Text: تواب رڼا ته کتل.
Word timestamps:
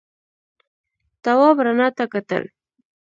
تواب 1.23 1.57
رڼا 1.65 1.87
ته 1.97 2.05
کتل. 2.13 2.43